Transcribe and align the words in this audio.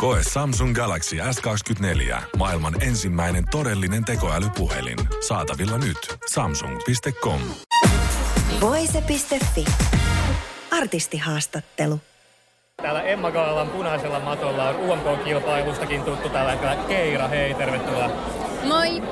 Koe 0.00 0.20
Samsung 0.32 0.74
Galaxy 0.74 1.16
S24. 1.16 2.22
Maailman 2.36 2.82
ensimmäinen 2.82 3.44
todellinen 3.50 4.04
tekoälypuhelin. 4.04 4.98
Saatavilla 5.28 5.78
nyt. 5.78 6.16
Samsung.com. 6.32 7.40
Voise.fi. 8.60 9.64
Artistihaastattelu. 10.70 12.00
Täällä 12.82 13.02
Emma 13.02 13.30
Gaalan 13.30 13.68
punaisella 13.68 14.20
matolla 14.20 14.68
on 14.68 14.76
UMK-kilpailustakin 14.76 16.02
tuttu 16.02 16.28
tällä 16.28 16.50
hetkellä 16.50 16.76
Keira. 16.88 17.28
Hei, 17.28 17.54
tervetuloa. 17.54 18.10
Moi. 18.64 19.02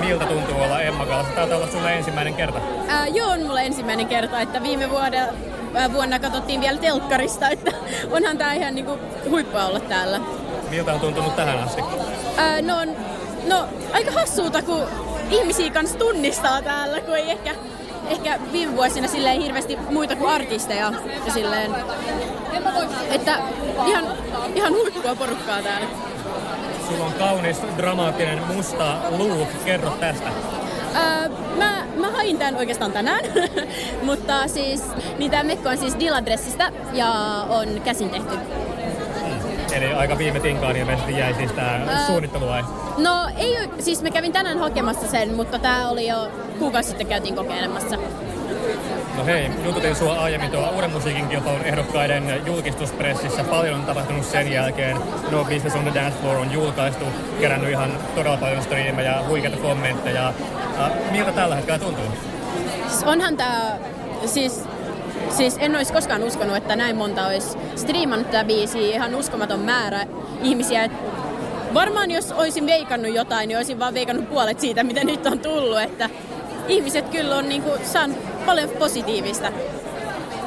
Miltä 0.00 0.26
tuntuu 0.26 0.62
olla 0.62 0.80
Emma 0.82 1.06
Gaalassa? 1.06 1.34
Taitaa 1.34 1.56
olla 1.58 1.66
sulle 1.66 1.94
ensimmäinen 1.94 2.34
kerta. 2.34 2.60
Ää, 2.88 3.06
joo, 3.06 3.30
on 3.30 3.42
mulle 3.42 3.62
ensimmäinen 3.66 4.06
kerta, 4.06 4.40
että 4.40 4.62
viime 4.62 4.90
vuoden, 4.90 5.28
ää, 5.74 5.92
vuonna 5.92 6.18
katsottiin 6.18 6.60
vielä 6.60 6.78
telkkarista, 6.78 7.48
että 7.48 7.72
onhan 8.10 8.38
tää 8.38 8.52
ihan 8.54 8.74
niinku 8.74 8.98
huippua 9.30 9.64
olla 9.66 9.80
täällä. 9.80 10.20
Miltä 10.70 10.92
on 10.92 11.00
tuntunut 11.00 11.36
tähän 11.36 11.58
asti? 11.58 11.82
Ää, 12.36 12.62
no, 12.62 12.78
on- 12.78 12.96
no, 13.48 13.68
aika 13.92 14.10
hassuuta, 14.12 14.62
kun 14.62 14.82
ihmisiä 15.30 15.70
kanssa 15.70 15.98
tunnistaa 15.98 16.62
täällä, 16.62 17.00
kun 17.00 17.16
ei 17.16 17.30
ehkä, 17.30 17.54
ehkä 18.08 18.38
viime 18.52 18.76
vuosina 18.76 19.08
silleen 19.08 19.40
hirveästi 19.40 19.76
muita 19.90 20.16
kuin 20.16 20.30
artisteja. 20.30 20.92
Ja 21.26 21.32
silleen, 21.32 21.74
että 23.10 23.38
ihan, 23.86 24.04
ihan 24.54 24.72
huippua 24.72 25.14
porukkaa 25.14 25.62
täällä. 25.62 25.88
Sulla 26.88 27.04
on 27.04 27.12
kaunis, 27.12 27.56
dramaattinen, 27.76 28.42
musta 28.54 28.96
look. 29.18 29.48
Kerro 29.64 29.90
tästä. 29.90 30.28
Öö, 30.96 31.28
mä, 31.56 31.84
mä 31.96 32.10
hain 32.10 32.38
tän 32.38 32.56
oikeastaan 32.56 32.92
tänään, 32.92 33.24
mutta 34.08 34.48
siis, 34.48 34.82
niin 35.18 35.30
tää 35.30 35.42
mekko 35.42 35.68
on 35.68 35.78
siis 35.78 35.98
Diladressista 35.98 36.72
ja 36.92 37.12
on 37.48 37.80
käsin 37.84 38.10
tehty. 38.10 38.36
Eli 39.76 39.92
aika 39.94 40.18
viime 40.18 40.40
tinkaan 40.40 40.76
ilmeisesti 40.76 41.18
jäi 41.18 41.34
siis 41.34 41.52
tää 41.52 41.84
Ää, 41.88 42.06
suunnitteluvai. 42.06 42.64
No 42.98 43.28
ei, 43.36 43.56
siis 43.78 44.02
mä 44.02 44.10
kävin 44.10 44.32
tänään 44.32 44.58
hakemassa 44.58 45.06
sen, 45.06 45.34
mutta 45.34 45.58
tää 45.58 45.88
oli 45.88 46.08
jo 46.08 46.30
kuukausi 46.58 46.88
sitten 46.88 47.06
käytiin 47.06 47.34
kokeilemassa. 47.34 47.96
No 49.16 49.24
hei, 49.24 49.50
jututin 49.64 49.96
sua 49.96 50.22
aiemmin 50.22 50.50
tuolla 50.50 50.70
uuden 50.70 50.90
musiikin 50.90 51.28
kilpailun 51.28 51.64
ehdokkaiden 51.64 52.42
julkistuspressissä. 52.46 53.44
Paljon 53.44 53.74
on 53.74 53.86
tapahtunut 53.86 54.24
sen 54.24 54.52
jälkeen. 54.52 54.96
No 55.30 55.44
Business 55.44 55.76
on 55.76 55.82
the 55.82 55.94
Dance 55.94 56.18
Floor 56.20 56.36
on 56.36 56.52
julkaistu, 56.52 57.04
kerännyt 57.40 57.70
ihan 57.70 57.90
todella 58.14 58.36
paljon 58.36 58.62
striimejä 58.62 59.10
ja 59.10 59.22
huikeita 59.28 59.56
kommentteja. 59.56 60.28
Äh, 60.80 60.90
miltä 61.10 61.32
tällä 61.32 61.54
hetkellä 61.56 61.78
tuntuu? 61.78 62.04
Onhan 63.06 63.36
tää, 63.36 63.78
siis, 64.26 64.64
siis 65.30 65.56
en 65.58 65.76
olisi 65.76 65.92
koskaan 65.92 66.22
uskonut, 66.22 66.56
että 66.56 66.76
näin 66.76 66.96
monta 66.96 67.26
olisi 67.26 67.58
striimannut 67.76 68.30
tätä 68.30 68.44
biisiä. 68.44 68.94
Ihan 68.94 69.14
uskomaton 69.14 69.60
määrä 69.60 70.06
ihmisiä. 70.42 70.90
Varmaan 71.74 72.10
jos 72.10 72.32
olisin 72.32 72.66
veikannut 72.66 73.14
jotain, 73.14 73.48
niin 73.48 73.56
olisin 73.56 73.78
vaan 73.78 73.94
veikannut 73.94 74.28
puolet 74.28 74.60
siitä, 74.60 74.84
mitä 74.84 75.04
nyt 75.04 75.26
on 75.26 75.38
tullut. 75.38 75.80
Että 75.80 76.10
ihmiset 76.68 77.08
kyllä 77.08 77.36
on 77.36 77.48
niinku 77.48 77.70
saanut 77.84 78.18
paljon 78.46 78.68
positiivista 78.68 79.52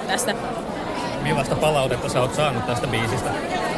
tästä. 0.07 0.35
Millaista 1.23 1.55
palautetta 1.55 2.09
sä 2.09 2.21
oot 2.21 2.33
saanut 2.33 2.65
tästä 2.65 2.87
biisistä? 2.87 3.29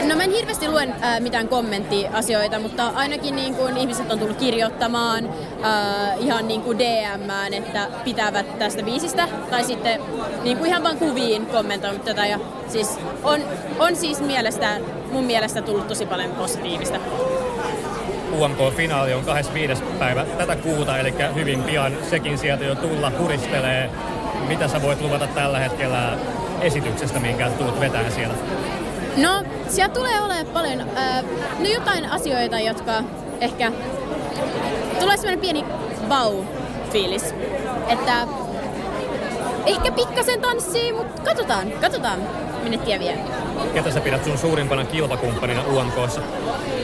No 0.08 0.16
mä 0.16 0.24
en 0.24 0.32
hirveästi 0.32 0.70
luen 0.70 0.96
ää, 1.02 1.20
mitään 1.20 1.48
kommenttiasioita, 1.48 2.60
mutta 2.60 2.88
ainakin 2.96 3.36
niin 3.36 3.56
kuin 3.56 3.78
ihmiset 3.78 4.12
on 4.12 4.20
tullut 4.20 4.38
kirjoittamaan 4.38 5.30
ää, 5.62 6.14
ihan 6.14 6.48
niin 6.48 6.62
kuin 6.62 6.80
DMään, 6.80 7.54
että 7.54 7.88
pitävät 8.04 8.60
tästä 8.60 8.84
biisistä. 8.84 9.28
Tai 9.50 9.64
sitten 9.64 10.02
niin 10.44 10.58
kuin 10.58 10.68
ihan 10.68 10.84
vaan 10.84 10.98
kuviin 10.98 11.46
kommentoinut 11.46 12.06
tätä. 12.06 12.26
Ja 12.26 12.40
siis 12.68 13.00
on, 13.24 13.42
on 13.80 13.96
siis 13.96 14.22
mielestä, 14.22 14.78
mun 15.12 15.24
mielestä 15.26 15.62
tullut 15.62 15.88
tosi 15.88 16.06
paljon 16.06 16.32
positiivista. 16.32 17.00
UMK-finaali 18.40 19.14
on 19.14 19.26
25. 19.26 19.84
päivä 20.00 20.26
tätä 20.38 20.56
kuuta, 20.56 20.98
eli 20.98 21.14
hyvin 21.36 21.64
pian 21.64 21.94
sekin 22.10 22.38
sieltä 22.38 22.64
jo 22.64 22.76
tulla 22.76 23.12
huristelee. 23.20 23.90
Mitä 24.48 24.68
sä 24.68 24.82
voit 24.82 25.02
luvata 25.02 25.28
tällä 25.28 25.60
hetkellä 25.60 26.18
esityksestä, 26.62 27.20
minkä 27.20 27.50
tuut 27.50 27.80
vetää 27.80 28.10
siellä? 28.10 28.34
No, 29.18 29.44
siellä 29.68 29.94
tulee 29.94 30.22
olemaan 30.22 30.46
paljon, 30.46 30.82
ää, 30.96 31.22
no 31.60 31.66
jotain 31.74 32.06
asioita, 32.06 32.60
jotka 32.60 33.04
ehkä 33.42 33.72
tulee 35.00 35.18
semmoinen 35.18 35.40
pieni 35.40 35.66
vau-fiilis. 36.10 37.36
Että 37.88 38.28
ehkä 39.66 39.92
pikkasen 39.92 40.42
tanssii, 40.42 40.94
mutta 40.94 41.22
katsotaan, 41.22 41.72
katsotaan, 41.72 42.20
minne 42.64 42.78
tie 42.78 43.00
vie. 43.00 43.18
Ketä 43.74 43.92
sä 43.92 44.02
pidät 44.02 44.24
sun 44.24 44.38
suurimpana 44.38 44.86
kilpakumppanina 44.86 45.64
UMKssa? 45.64 46.22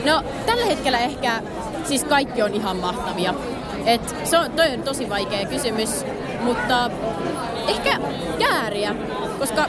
No, 0.06 0.24
tällä 0.46 0.66
hetkellä 0.66 1.00
ehkä, 1.00 1.42
siis 1.84 2.04
kaikki 2.04 2.42
on 2.42 2.54
ihan 2.54 2.78
mahtavia. 2.78 3.34
Et 3.86 4.16
se 4.24 4.38
on, 4.38 4.52
toi 4.52 4.74
on 4.74 4.84
tosi 4.84 5.10
vaikea 5.10 5.46
kysymys, 5.46 6.06
mutta 6.42 6.92
ehkä 7.68 8.00
kääriä, 8.40 8.96
koska 9.40 9.66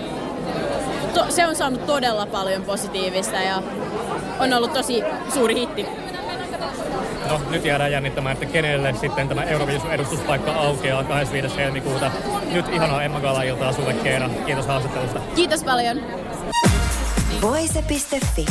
to, 1.15 1.27
se 1.29 1.47
on 1.47 1.57
saanut 1.57 1.87
todella 1.87 2.27
paljon 2.27 2.63
positiivista 2.63 3.37
ja 3.37 3.63
on 4.39 4.53
ollut 4.53 4.73
tosi 4.73 5.03
suuri 5.35 5.55
hitti. 5.55 5.87
No, 7.29 7.41
nyt 7.51 7.65
jäädään 7.65 7.93
jännittämään, 7.93 8.33
että 8.33 8.47
kenelle 8.47 8.95
sitten 9.01 9.29
tämä 9.29 9.43
Eurovision 9.43 9.93
edustuspaikka 9.93 10.53
aukeaa 10.53 11.05
25. 11.05 11.57
helmikuuta. 11.57 12.11
Nyt 12.53 12.69
ihanaa 12.69 13.03
Emma 13.03 13.21
Gala-iltaa 13.21 13.73
sulle 13.73 13.95
Keena. 13.95 14.29
Kiitos 14.47 14.67
haastattelusta. 14.67 15.21
Kiitos 15.35 15.65
paljon! 15.65 16.01
Voise.fi. 17.43 18.47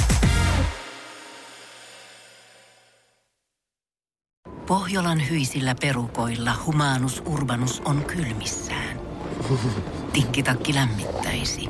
Pohjolan 4.67 5.29
hyisillä 5.29 5.75
perukoilla 5.81 6.51
Humanus 6.65 7.23
Urbanus 7.25 7.81
on 7.85 8.05
kylmissään. 8.05 8.99
Tikkitakki 10.13 10.73
lämmittäisi. 10.75 11.69